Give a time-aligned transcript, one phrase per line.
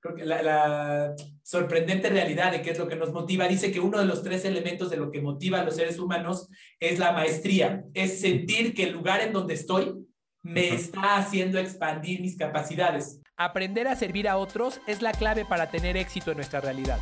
[0.00, 3.98] creo que la, sorprendente realidad de qué es lo que nos motiva, dice que uno
[3.98, 7.84] de los tres elementos de lo que motiva a los seres humanos es la maestría,
[7.94, 9.94] es sentir que el lugar en donde estoy
[10.42, 13.20] me está haciendo expandir mis capacidades.
[13.36, 16.98] Aprender a servir a otros es la clave para tener éxito en nuestra realidad.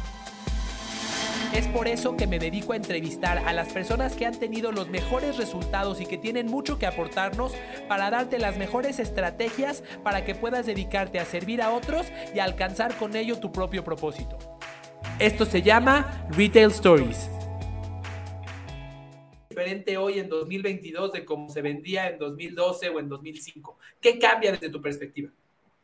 [1.57, 4.91] Es por eso que me dedico a entrevistar a las personas que han tenido los
[4.91, 7.55] mejores resultados y que tienen mucho que aportarnos
[7.89, 12.99] para darte las mejores estrategias para que puedas dedicarte a servir a otros y alcanzar
[12.99, 14.37] con ello tu propio propósito.
[15.19, 17.31] Esto se llama Retail Stories.
[19.49, 23.79] Diferente hoy en 2022 de cómo se vendía en 2012 o en 2005.
[23.99, 25.31] ¿Qué cambia desde tu perspectiva?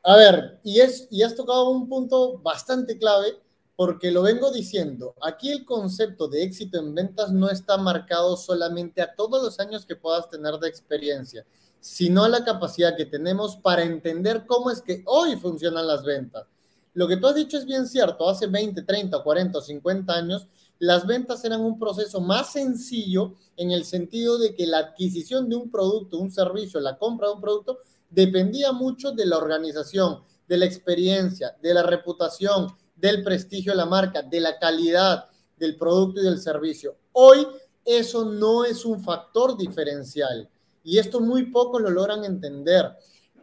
[0.03, 3.39] A ver, y, es, y has tocado un punto bastante clave
[3.85, 9.03] porque lo vengo diciendo, aquí el concepto de éxito en ventas no está marcado solamente
[9.03, 11.45] a todos los años que puedas tener de experiencia,
[11.81, 16.47] sino a la capacidad que tenemos para entender cómo es que hoy funcionan las ventas.
[16.95, 20.47] Lo que tú has dicho es bien cierto, hace 20, 30, 40 o 50 años,
[20.79, 25.57] las ventas eran un proceso más sencillo en el sentido de que la adquisición de
[25.57, 30.57] un producto, un servicio, la compra de un producto, dependía mucho de la organización, de
[30.57, 32.69] la experiencia, de la reputación,
[33.03, 36.97] del prestigio de la marca, de la calidad del producto y del servicio.
[37.11, 37.45] Hoy
[37.85, 40.49] eso no es un factor diferencial
[40.85, 42.97] y esto muy pocos lo logran entender.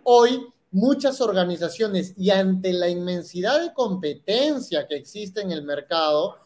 [0.04, 6.38] Hoy muchas organizaciones y ante la inmensidad de competencia que existe en el mercado,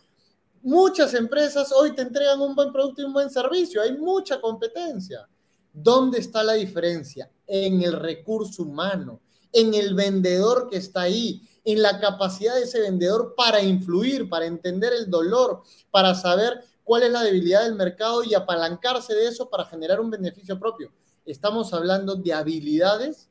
[0.63, 3.83] muchas empresas hoy te entregan un buen producto y un buen servicio.
[3.83, 5.29] Hay mucha competencia.
[5.71, 7.29] ¿Dónde está la diferencia?
[7.45, 12.81] En el recurso humano, en el vendedor que está ahí, en la capacidad de ese
[12.81, 15.61] vendedor para influir, para entender el dolor,
[15.91, 20.09] para saber cuál es la debilidad del mercado y apalancarse de eso para generar un
[20.09, 20.91] beneficio propio.
[21.25, 23.29] Estamos hablando de habilidades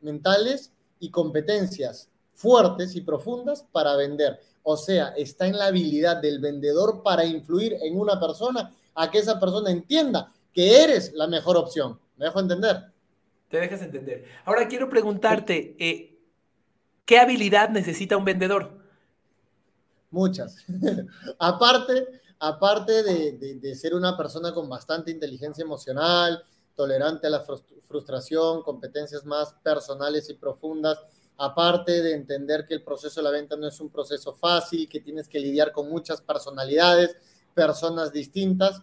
[0.00, 4.38] mentales y competencias fuertes y profundas para vender.
[4.62, 9.18] O sea, está en la habilidad del vendedor para influir en una persona a que
[9.18, 11.98] esa persona entienda que eres la mejor opción.
[12.16, 12.92] ¿Me dejo entender?
[13.48, 14.24] Te dejas entender.
[14.44, 16.15] Ahora quiero preguntarte, eh,
[17.06, 18.76] ¿Qué habilidad necesita un vendedor?
[20.10, 20.56] Muchas.
[21.38, 27.44] aparte, aparte de, ser una persona con bastante inteligencia emocional, tolerante a la
[27.84, 30.98] frustración, competencias más personales y profundas,
[31.38, 34.98] aparte de entender que el proceso de la venta no es un proceso fácil, que
[34.98, 37.16] tienes que lidiar con muchas personalidades,
[37.54, 38.82] personas distintas,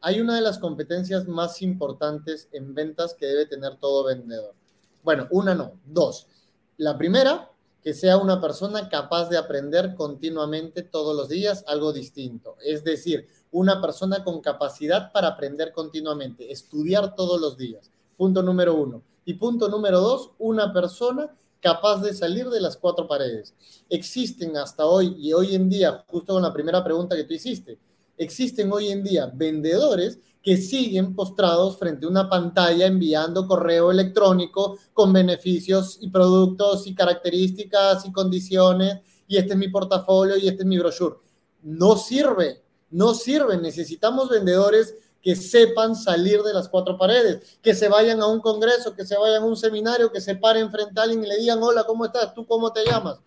[0.00, 4.54] hay una de las competencias más importantes en ventas que debe tener todo vendedor.
[5.02, 6.28] Bueno, una no, dos.
[6.76, 7.50] La primera
[7.84, 12.56] que sea una persona capaz de aprender continuamente todos los días algo distinto.
[12.64, 17.90] Es decir, una persona con capacidad para aprender continuamente, estudiar todos los días.
[18.16, 19.02] Punto número uno.
[19.26, 23.54] Y punto número dos, una persona capaz de salir de las cuatro paredes.
[23.90, 27.78] Existen hasta hoy y hoy en día, justo con la primera pregunta que tú hiciste,
[28.16, 34.78] existen hoy en día vendedores que siguen postrados frente a una pantalla enviando correo electrónico
[34.92, 40.62] con beneficios y productos y características y condiciones y este es mi portafolio y este
[40.62, 41.16] es mi brochure.
[41.62, 43.56] No sirve, no sirve.
[43.56, 48.94] Necesitamos vendedores que sepan salir de las cuatro paredes, que se vayan a un congreso,
[48.94, 51.62] que se vayan a un seminario, que se paren frente a alguien y le digan,
[51.62, 52.34] hola, ¿cómo estás?
[52.34, 53.18] ¿Tú cómo te llamas?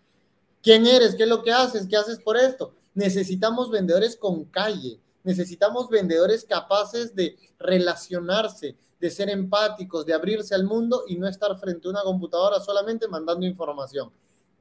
[0.61, 1.15] ¿Quién eres?
[1.15, 1.87] ¿Qué es lo que haces?
[1.87, 2.73] ¿Qué haces por esto?
[2.93, 10.63] Necesitamos vendedores con calle, necesitamos vendedores capaces de relacionarse, de ser empáticos, de abrirse al
[10.63, 14.09] mundo y no estar frente a una computadora solamente mandando información.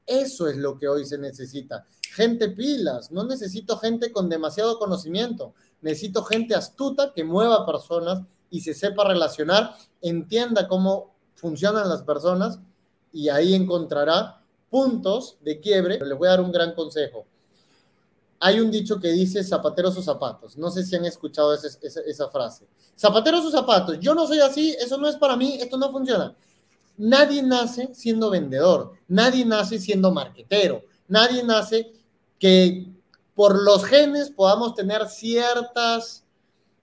[0.05, 1.87] Eso es lo que hoy se necesita.
[2.13, 8.61] Gente pilas, no necesito gente con demasiado conocimiento, necesito gente astuta que mueva personas y
[8.63, 12.59] se sepa relacionar, entienda cómo funcionan las personas
[13.13, 16.01] y ahí encontrará puntos de quiebre.
[16.05, 17.25] Les voy a dar un gran consejo
[18.39, 20.57] hay un dicho que dice zapateros o zapatos.
[20.57, 22.67] No sé si han escuchado esa, frase.
[22.99, 23.99] Zapateros o zapatos.
[24.01, 26.35] Yo no soy así, eso no es para mí, esto no funciona.
[26.99, 31.93] Nadie nace siendo vendedor, nadie nace siendo marquetero, nadie nace
[32.39, 32.87] que
[33.35, 36.25] por los genes podamos tener ciertas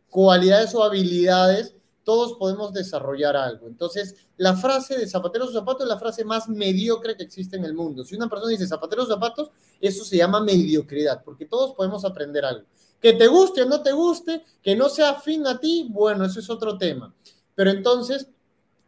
[0.09, 3.67] cualidades o habilidades todos podemos desarrollar algo.
[3.67, 7.65] Entonces, la frase de zapateros o zapatos es la frase más mediocre que existe en
[7.65, 8.03] el mundo.
[8.03, 12.45] Si una persona dice zapateros o zapatos, eso se llama mediocridad, porque todos podemos aprender
[12.45, 12.65] algo.
[12.99, 16.39] Que te guste o no te guste, que no sea afín a ti, bueno, eso
[16.39, 17.13] es otro tema.
[17.55, 18.27] Pero entonces,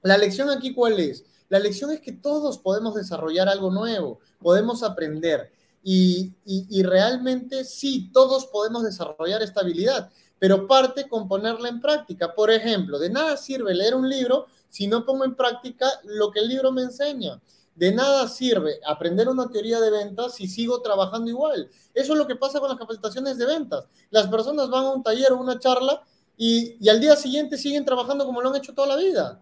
[0.01, 1.25] la lección aquí cuál es?
[1.49, 5.51] La lección es que todos podemos desarrollar algo nuevo, podemos aprender.
[5.87, 10.09] Y, y realmente sí, todos podemos desarrollar esta habilidad
[10.39, 12.33] pero parte con ponerla en práctica.
[12.33, 16.39] Por ejemplo, de nada sirve leer un libro si no pongo en práctica lo que
[16.39, 17.41] el libro me enseña.
[17.75, 21.69] de nada sirve aprender una teoría de ventas si sigo trabajando igual.
[21.93, 23.85] Eso es lo que pasa con las capacitaciones de ventas.
[24.11, 26.01] Las personas van a un taller o una charla
[26.37, 29.41] y, al día siguiente siguen trabajando como lo han hecho toda la vida.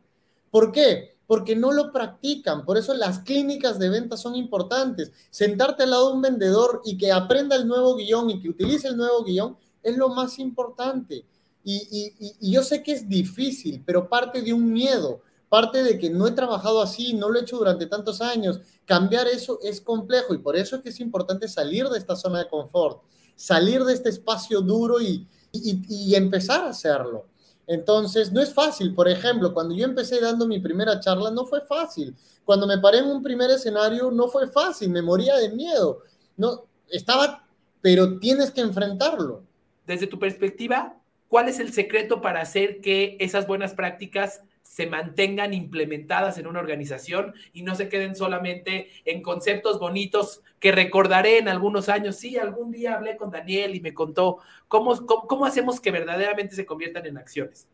[0.51, 1.17] ¿Por qué?
[1.25, 2.65] Porque no lo practican.
[2.65, 5.11] Por eso las clínicas de ventas son importantes.
[5.29, 8.87] Sentarte al lado de un vendedor y que aprenda el nuevo guion y que utilice
[8.87, 11.25] el nuevo guion es lo más importante.
[11.63, 16.09] Y, y, yo sé que es difícil, pero parte de un miedo, parte de que
[16.09, 18.59] no he trabajado así, no lo he hecho durante tantos años.
[18.85, 22.39] Cambiar eso es complejo y por eso es que es importante salir de esta zona
[22.39, 23.01] de confort,
[23.35, 27.27] salir de este espacio duro y, y empezar a hacerlo.
[27.67, 28.93] Entonces, no es fácil.
[28.93, 32.15] Por ejemplo, cuando yo empecé dando mi primera charla, no fue fácil.
[32.43, 34.89] Cuando me paré en un primer escenario, no fue fácil.
[34.89, 35.99] Me moría de miedo.
[36.35, 37.47] No, estaba,
[37.81, 39.43] pero tienes que enfrentarlo.
[39.85, 40.97] Desde tu perspectiva,
[41.27, 46.59] ¿cuál es el secreto para hacer que esas buenas prácticas se mantengan implementadas en una
[46.59, 52.15] organización y no se queden solamente en conceptos bonitos que recordaré en algunos años.
[52.15, 56.65] Sí, algún día hablé con Daniel y me contó cómo, cómo, hacemos que verdaderamente se
[56.65, 57.67] conviertan en acciones.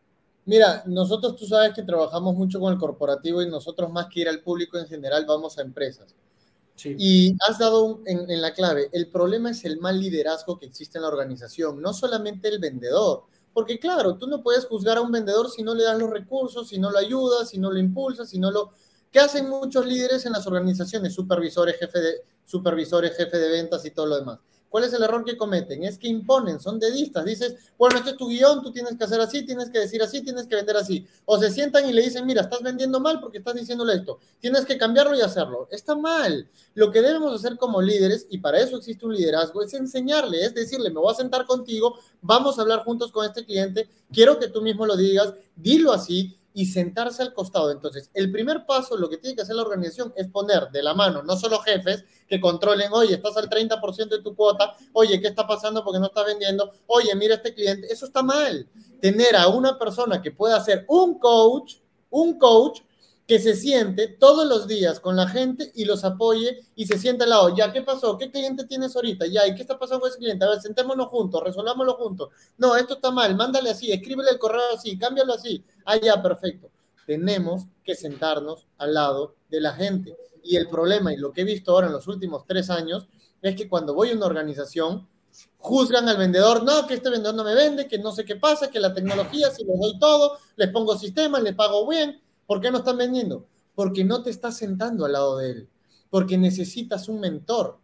[0.44, 4.28] Mira, nosotros tú sabes que trabajamos mucho con el corporativo y nosotros más que ir
[4.28, 6.14] al público en general vamos a empresas.
[6.84, 10.98] Y has dado en, en la clave, el problema es el mal liderazgo que existe
[10.98, 15.10] en la organización, no solamente el vendedor, porque claro, tú no puedes juzgar a un
[15.10, 18.30] vendedor si no le das los recursos, si no lo ayudas, si no lo impulsas,
[18.30, 18.72] si no lo...
[19.10, 21.14] ¿Qué hacen muchos líderes en las organizaciones?
[21.14, 24.38] Supervisores, jefe de, supervisores, jefe de ventas y todo lo demás.
[24.70, 25.82] ¿Cuál es el error que cometen?
[25.82, 27.24] Es que imponen, son dedistas.
[27.24, 30.22] Dices, bueno, este es tu guion, tú tienes que hacer así, tienes que decir así,
[30.22, 31.06] tienes que vender así.
[31.24, 34.20] O se sientan y le dicen, mira, estás vendiendo mal porque estás diciéndole esto.
[34.38, 35.68] Tienes que cambiarlo y hacerlo.
[35.72, 36.48] Está mal.
[36.74, 40.54] Lo que debemos hacer como líderes, y para eso existe un liderazgo, es enseñarle, es
[40.54, 44.46] decirle, me voy a sentar contigo, vamos a hablar juntos con este cliente, quiero que
[44.46, 47.70] tú mismo lo digas, dilo así, y sentarse al costado.
[47.70, 50.94] Entonces, el primer paso, lo que tiene que hacer la organización es poner de la
[50.94, 55.28] mano, no solo jefes que controlen, oye, estás al 30% de tu cuota, oye, ¿qué
[55.28, 56.70] está pasando porque no estás vendiendo?
[56.86, 58.68] Oye, mira este cliente, eso está mal.
[59.00, 61.76] Tener a una persona que pueda ser un coach,
[62.10, 62.80] un coach
[63.30, 67.22] que se siente todos los días con la gente y los apoye y se siente
[67.22, 67.54] al lado.
[67.54, 68.18] Ya, ¿qué pasó?
[68.18, 69.24] ¿Qué cliente tienes ahorita?
[69.26, 70.44] Ya, ¿y qué está pasando con ese cliente?
[70.44, 72.30] A ver, sentémonos juntos, resolvámoslo juntos.
[72.58, 75.62] No, esto está mal, mándale así, escríbele el correo así, cámbialo así.
[75.84, 76.72] Ah, ya, perfecto.
[77.06, 80.16] Tenemos que sentarnos al lado de la gente.
[80.42, 83.06] Y el problema, y lo que he visto ahora en los últimos tres años,
[83.42, 85.06] es que cuando voy a una organización,
[85.58, 88.72] juzgan al vendedor, no, que este vendedor no me vende, que no sé qué pasa,
[88.72, 92.72] que la tecnología, si les doy todo, les pongo sistemas, les pago bien, ¿Por qué
[92.72, 93.46] no están vendiendo?
[93.76, 95.68] Porque no te estás sentando al lado de él,
[96.10, 97.78] porque necesitas un mentor.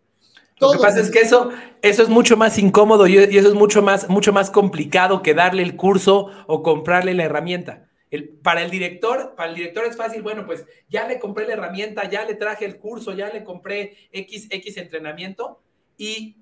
[0.58, 1.50] Lo que pasa es que eso,
[1.82, 5.62] eso es mucho más incómodo y, eso es mucho más, mucho más complicado que darle
[5.62, 7.88] el curso o comprarle la herramienta.
[8.10, 11.52] El, para el director, para el director es fácil, bueno, pues ya le compré la
[11.52, 15.60] herramienta, ya le traje el curso, ya le compré X, X entrenamiento
[15.96, 16.38] y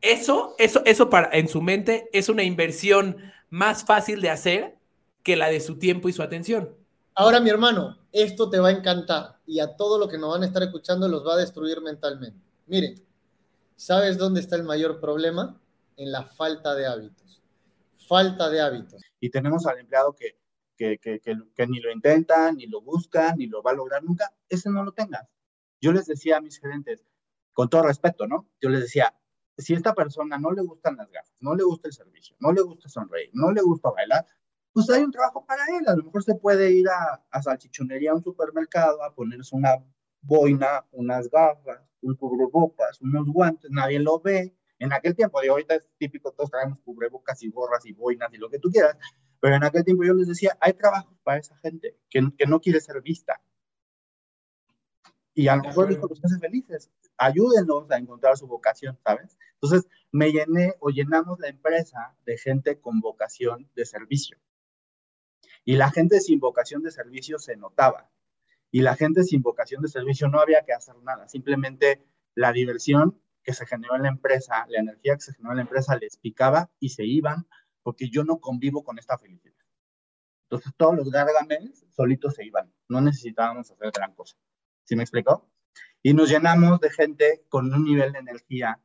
[0.00, 3.16] eso, eso, eso para, en su mente es una inversión
[3.48, 4.76] más fácil de hacer
[5.22, 6.79] que la de su tiempo y su atención.
[7.14, 10.42] Ahora, mi hermano, esto te va a encantar y a todo lo que nos van
[10.42, 12.40] a estar escuchando los va a destruir mentalmente.
[12.66, 13.04] Miren,
[13.76, 15.60] ¿sabes dónde está el mayor problema?
[15.96, 17.42] En la falta de hábitos.
[18.08, 19.02] Falta de hábitos.
[19.20, 20.38] Y tenemos al empleado que,
[20.76, 24.32] que, que, que, ni lo intenta, ni lo busca, ni lo va a lograr nunca.
[24.48, 25.28] Ese no lo tengas.
[25.80, 27.04] Yo les decía a mis gerentes,
[27.52, 28.48] con todo respeto, ¿no?
[28.60, 29.14] Yo les decía,
[29.58, 32.52] si a esta persona no le gustan las gafas, no le gusta el servicio, no
[32.52, 34.26] le gusta sonreír, no le gusta bailar,
[34.86, 35.84] pues hay un trabajo para él.
[35.86, 39.84] A lo mejor se puede ir a, a salchichonería, a un supermercado, a ponerse una
[40.22, 44.54] boina, unas gafas, un cubrebocas, unos guantes, nadie lo ve.
[44.78, 48.38] En aquel tiempo, de ahorita es típico, todos traemos cubrebocas y gorras y boinas y
[48.38, 48.96] lo que tú quieras,
[49.38, 52.60] pero en aquel tiempo yo les decía, hay trabajo para esa gente que, que no
[52.60, 53.40] quiere ser vista.
[55.34, 56.90] Y a lo mejor esto los hace felices.
[57.16, 59.38] Ayúdenos a encontrar su vocación, ¿sabes?
[59.54, 64.38] Entonces, me llené o llenamos la empresa de gente con vocación de servicio.
[65.64, 68.10] Y la gente sin vocación de servicio se notaba.
[68.70, 71.28] Y la gente sin vocación de servicio no había que hacer nada.
[71.28, 75.56] Simplemente la diversión que se generó en la empresa, la energía que se generó en
[75.56, 77.46] la empresa les picaba y se iban
[77.82, 79.56] porque yo no convivo con esta felicidad.
[80.44, 82.72] Entonces todos los gargameles solitos se iban.
[82.88, 84.36] No necesitábamos hacer gran cosa.
[84.84, 85.48] ¿Sí me explicó?
[86.02, 88.80] Y nos llenamos de gente con un nivel de energía.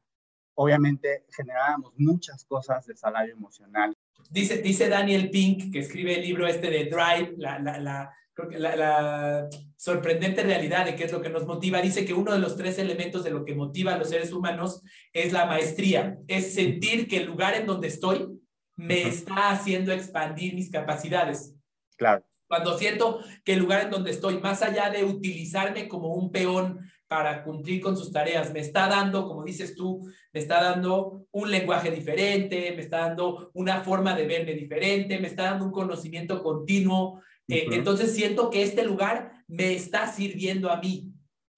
[0.54, 3.95] Obviamente generábamos muchas cosas de salario emocional
[4.30, 10.44] Dice, dice Daniel Pink, que escribe el libro este de Drive, la, la, la, sorprendente
[10.44, 13.24] realidad de qué es lo que nos motiva, dice que uno de los tres elementos
[13.24, 14.82] de lo que motiva a los seres humanos
[15.14, 18.28] es la maestría, es sentir que el lugar en donde estoy
[18.76, 21.56] me está haciendo expandir mis capacidades.
[21.98, 22.26] Claro.
[22.48, 26.80] Cuando siento que el lugar en donde estoy, más allá de utilizarme como un peón
[27.08, 30.02] para cumplir con sus tareas, me está dando, como dices tú,
[30.34, 35.28] me está dando un lenguaje diferente, me está dando una forma de verme diferente, me
[35.28, 37.22] está dando un conocimiento continuo.
[37.48, 41.12] Eh, entonces siento que este lugar me está sirviendo a mí.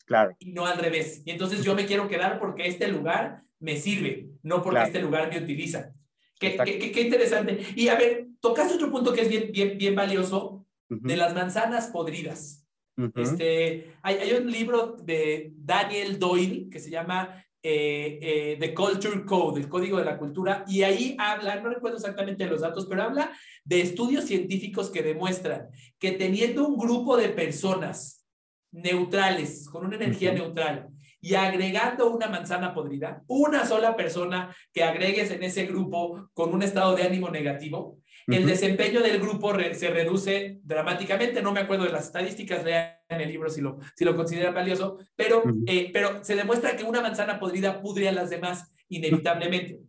[0.06, 0.36] Claro.
[0.39, 1.22] Y no al revés.
[1.25, 5.30] Y entonces yo me quiero quedar porque este lugar me sirve, no porque este lugar
[5.30, 5.94] me utiliza.
[6.39, 7.60] Qué, qué, qué, interesante.
[7.75, 11.88] Y a ver, tocaste otro punto que es bien, bien, bien valioso, de las manzanas
[11.88, 12.66] podridas.
[13.16, 19.25] Este, hay, hay, un libro de Daniel Doyle que se llama eh, eh, The Culture
[19.25, 23.04] Code, el código de la cultura, y ahí habla, no recuerdo exactamente los datos, pero
[23.04, 23.32] habla
[23.66, 25.68] de estudios científicos que demuestran
[26.00, 28.25] que teniendo un grupo de personas
[28.72, 30.88] neutrales, con una energía neutral,
[31.20, 36.63] y agregando una manzana podrida, una sola persona que agregues en ese grupo con un
[36.63, 41.41] estado de ánimo negativo, el desempeño del grupo se reduce dramáticamente.
[41.41, 45.00] No me acuerdo de las estadísticas, lean el libro si lo, si lo consideran valioso,
[45.15, 49.79] pero, eh, pero se demuestra que una manzana podrida pudre a las demás inevitablemente.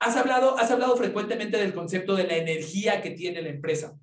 [0.00, 3.98] Has hablado, has hablado frecuentemente del concepto de la energía que tiene la empresa.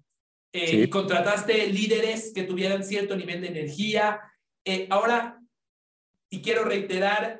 [0.51, 4.19] Eh, contrataste líderes que tuvieran cierto nivel de energía.
[4.65, 5.39] Eh, ahora,
[6.29, 7.39] y quiero reiterar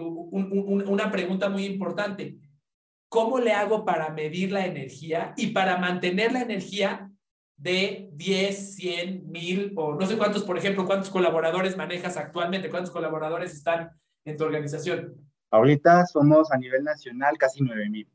[0.00, 2.36] una pregunta muy importante.
[3.16, 7.10] ¿Cómo le hago para medir la energía y para mantener la energía
[7.56, 12.68] de 10, 100, 1000 o no sé cuántos, por ejemplo, cuántos colaboradores manejas actualmente?
[12.68, 13.90] ¿Cuántos colaboradores están
[14.26, 15.14] en tu organización?
[15.50, 18.06] Ahorita somos a nivel nacional casi 9000.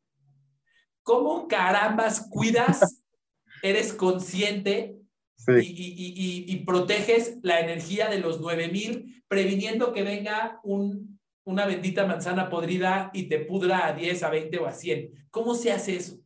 [1.02, 3.04] ¿Cómo carambas cuidas,
[3.64, 5.00] eres consciente
[5.48, 11.66] y, y, y, y, proteges la energía de los 9000, previniendo que venga un una
[11.66, 15.28] bendita manzana podrida y te pudra a 10, a 20 o a 100.
[15.32, 16.20] ¿Cómo se hace eso?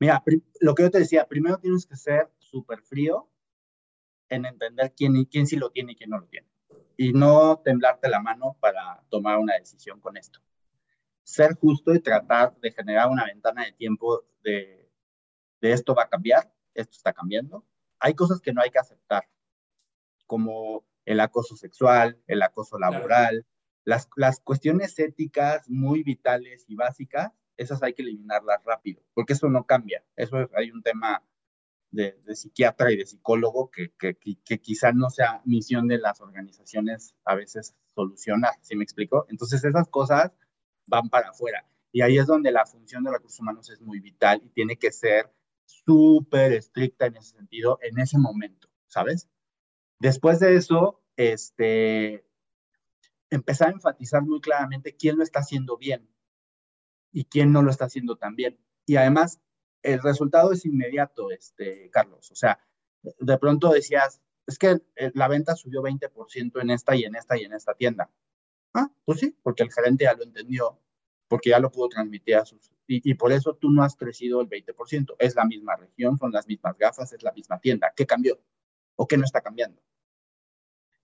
[0.00, 0.22] Mira,
[0.60, 3.28] lo que yo te decía, primero tienes que ser súper frío
[4.28, 6.48] en entender quién, quién sí lo tiene y quién no lo tiene.
[6.96, 10.40] Y no temblarte la mano para tomar una decisión con esto.
[11.24, 14.90] Ser justo y tratar de generar una ventana de tiempo de,
[15.60, 17.64] de esto va a cambiar, esto está cambiando.
[17.98, 19.28] Hay cosas que no hay que aceptar,
[20.26, 23.46] como el acoso sexual, el acoso laboral,
[23.88, 29.48] las, las cuestiones éticas muy vitales y básicas, esas hay que eliminarlas rápido, porque eso
[29.48, 30.04] no cambia.
[30.14, 31.24] Eso hay un tema
[31.90, 36.20] de, de psiquiatra y de psicólogo que, que, que, quizá no sea misión de las
[36.20, 39.24] organizaciones a veces solucionar, ¿sí me explico?
[39.30, 40.32] Entonces esas cosas
[40.86, 41.64] van para afuera.
[41.90, 44.92] Y ahí es donde la función de recursos humanos es muy vital y tiene que
[44.92, 45.32] ser
[45.64, 49.30] súper estricta en ese sentido, en ese momento, ¿sabes?
[49.98, 52.27] Después de eso, este,
[53.30, 56.08] empezar a enfatizar muy claramente quién lo está haciendo bien
[57.12, 58.58] y quién no lo está haciendo tan bien.
[58.86, 59.40] Y además,
[59.82, 62.30] el resultado es inmediato, este, Carlos.
[62.30, 62.60] O sea,
[63.02, 64.80] de pronto decías, es que
[65.14, 68.10] la venta subió 20% en esta y en esta y en esta tienda.
[68.74, 70.80] Ah, pues sí, porque el gerente ya lo entendió,
[71.28, 72.70] porque ya lo pudo transmitir a sus...
[72.86, 75.16] Y, y por eso tú no has crecido el 20%.
[75.18, 77.92] Es la misma región, son las mismas gafas, es la misma tienda.
[77.94, 78.40] ¿Qué cambió?
[78.96, 79.82] ¿O qué no está cambiando?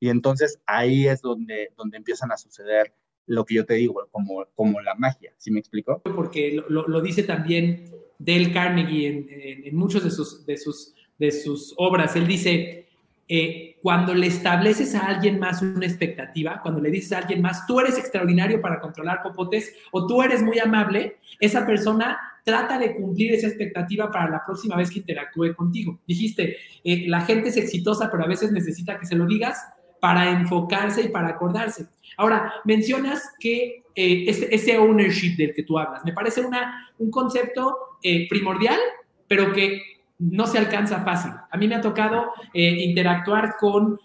[0.00, 2.94] Y entonces ahí es donde, donde empiezan a suceder
[3.26, 6.02] lo que yo te digo, como, como la magia, ¿sí me explico?
[6.02, 11.32] Porque lo, lo dice también Dale Carnegie en, en, muchos de sus, de, sus, de
[11.32, 12.16] sus obras.
[12.16, 12.86] Él dice,
[13.28, 17.66] eh, cuando le estableces a alguien más una expectativa, cuando le dices a alguien más,
[17.66, 22.94] tú eres extraordinario para controlar popotes o tú eres muy amable, esa persona trata de
[22.94, 25.98] cumplir esa expectativa para la próxima vez que interactúe contigo.
[26.06, 29.58] Dijiste, eh, la gente es exitosa, pero a veces necesita que se lo digas
[30.04, 31.86] para enfocarse y para acordarse.
[32.18, 37.74] Ahora, mencionas que eh, ese, ownership del que tú hablas, me parece una, un concepto
[38.02, 38.78] eh, primordial,
[39.26, 39.80] pero que
[40.18, 41.30] no se alcanza fácil.
[41.50, 43.98] A mí me ha tocado eh, interactuar con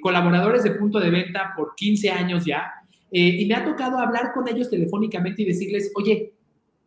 [0.00, 2.72] colaboradores de punto de venta por 15 años ya,
[3.10, 6.34] y me ha tocado hablar con ellos telefónicamente y decirles, oye,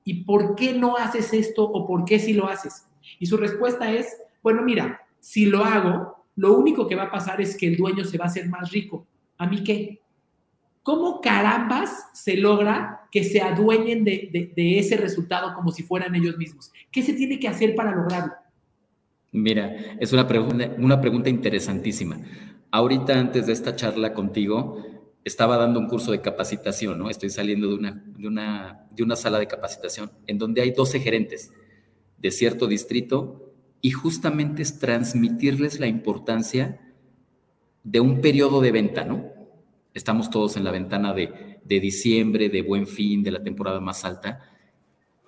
[0.05, 2.87] ¿y por qué no haces esto o por qué sí lo haces?
[3.19, 7.39] Y su respuesta es, bueno, mira, si lo hago, lo único que va a pasar
[7.41, 9.07] es que el dueño se va a hacer más rico.
[9.37, 10.01] ¿A mí qué?
[10.83, 16.71] ¿Cómo carambas se logra que se adueñen de, ese resultado como si fueran ellos mismos?
[16.91, 18.33] ¿Qué se tiene que hacer para lograrlo?
[19.31, 22.19] Mira, es una pregunta, una pregunta interesantísima.
[22.71, 24.77] Ahorita antes de esta charla contigo,
[25.23, 27.09] estaba dando un curso de capacitación, ¿no?
[27.09, 30.99] Estoy saliendo de una, de una, de una sala de capacitación en donde hay 12
[30.99, 31.51] gerentes
[32.17, 33.44] de cierto distrito
[33.85, 36.81] y justamente es transmitirles la importancia
[37.83, 39.31] de un periodo de venta, ¿no?
[39.93, 44.41] Estamos todos en la ventana de, diciembre, de buen fin, de la temporada más alta,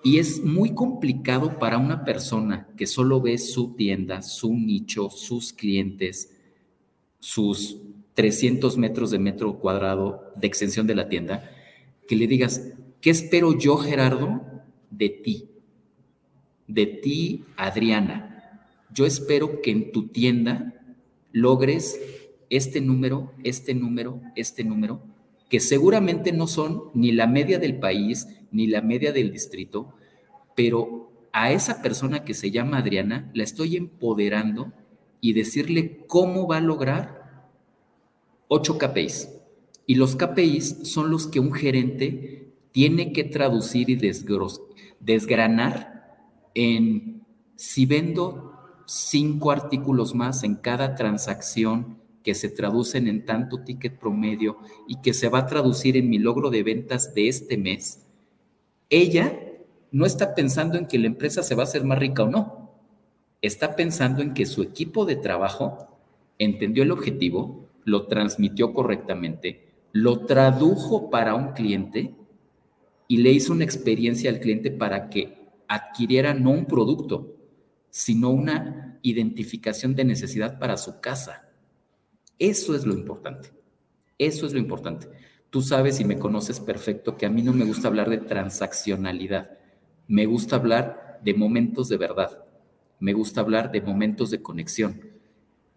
[0.04, 5.54] Y es muy complicado para una persona que solo ve su tienda, su nicho, sus
[5.54, 6.36] clientes,
[7.20, 7.78] sus
[8.16, 11.48] 300 metros de metro cuadrado de extensión de la tienda,
[12.08, 14.42] que le digas, ¿qué espero yo, Gerardo,
[14.90, 15.48] de ti?
[16.66, 18.27] De ti, Adriana.
[18.98, 20.74] Yo espero que en tu tienda
[21.32, 22.02] logres
[22.50, 25.04] este número, este número, este número,
[25.50, 29.94] que seguramente no son ni la media del país, ni la media del distrito,
[30.56, 34.74] pero a esa persona que se llama Adriana la estoy empoderando
[35.22, 37.52] y decirle cómo va a lograr
[38.48, 39.30] ocho KPIs.
[39.86, 44.02] Y los KPIs son los que un gerente tiene que traducir y
[45.00, 46.18] desgranar
[46.56, 47.22] en
[47.56, 48.57] si vendo
[48.88, 55.14] cinco artículos más en cada transacción que se traducen en tanto ticket promedio y que
[55.14, 58.06] se va a traducir en mi logro de ventas de este mes,
[58.90, 59.38] ella
[59.92, 62.72] no está pensando en que la empresa se va a hacer más rica o no.
[63.42, 66.00] Está pensando en que su equipo de trabajo
[66.40, 72.16] entendió el objetivo, lo transmitió correctamente, lo tradujo para un cliente
[73.10, 77.37] y le hizo una experiencia al cliente para que adquiriera no un producto,
[77.98, 81.50] sino una identificación de necesidad para su casa.
[82.38, 83.50] Eso es lo importante.
[84.20, 85.08] Eso es lo importante.
[85.50, 89.58] Tú sabes y me conoces perfecto que a mí no me gusta hablar de transaccionalidad.
[90.08, 92.46] Me gusta hablar de momentos de verdad.
[93.00, 95.02] Me gusta hablar de momentos de conexión.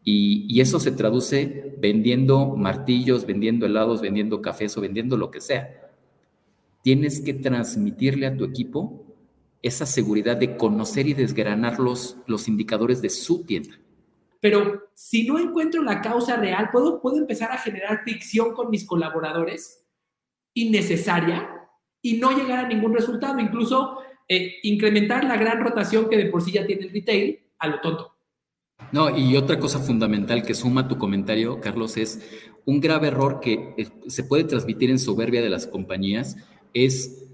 [0.05, 5.91] Y, eso se traduce vendiendo martillos, vendiendo helados, vendiendo cafés o vendiendo lo que sea.
[6.83, 9.10] Tienes que transmitirle a tu equipo
[9.63, 13.79] esa seguridad de conocer y desgranar los, los indicadores de su tienda.
[14.41, 18.87] Pero si no encuentro la causa real, ¿puedo, puedo empezar a generar fricción con mis
[18.87, 19.81] colaboradores
[20.55, 21.49] innecesaria
[22.03, 23.39] y no llegar a ningún resultado.
[23.39, 23.99] Incluso
[24.29, 27.81] eh, incrementar la gran rotación que de por sí ya tiene el retail a lo
[27.81, 28.15] tonto.
[28.93, 32.21] No, y otra cosa fundamental que suma tu comentario, Carlos, es
[32.65, 36.37] un grave error que eh, se puede transmitir en soberbia de las compañías,
[36.73, 37.27] es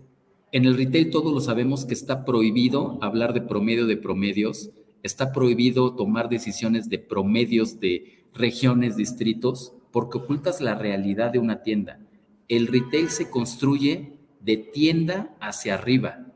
[0.53, 4.71] en el retail todos lo sabemos que está prohibido hablar de promedio de promedios,
[5.03, 11.63] está prohibido tomar decisiones de promedios de regiones, distritos, porque ocultas la realidad de una
[11.63, 12.01] tienda.
[12.49, 16.27] El retail se construye de tienda hacia arriba,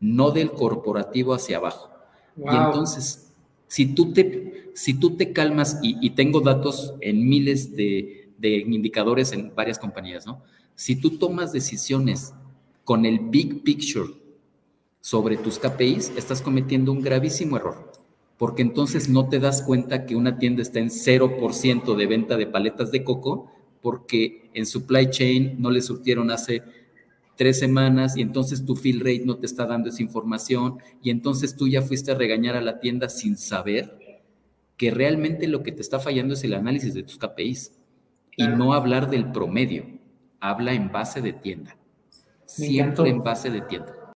[0.00, 1.90] no del corporativo hacia abajo.
[2.36, 3.32] Y entonces,
[3.66, 9.32] si tú te, si tú te calmas, y, tengo datos en miles de, de indicadores
[9.32, 10.42] en varias compañías, ¿no?
[10.74, 12.32] Si tú tomas decisiones
[12.88, 14.14] con el big picture
[15.02, 17.92] sobre tus KPIs, estás cometiendo un gravísimo error
[18.38, 22.46] porque entonces no te das cuenta que una tienda está en 0% de venta de
[22.46, 26.62] paletas de coco porque en supply chain no le surtieron hace
[27.36, 31.56] tres semanas y entonces tu fill rate no te está dando esa información y entonces
[31.56, 34.22] tú ya fuiste a regañar a la tienda sin saber
[34.78, 37.70] que realmente lo que te está fallando es el análisis de tus KPIs
[38.34, 39.84] y no hablar del promedio,
[40.40, 41.77] habla en base de tienda,
[42.48, 43.92] siempre en base de tienda.